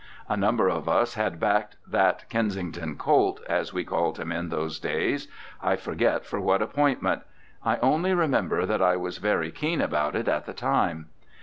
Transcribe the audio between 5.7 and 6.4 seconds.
forget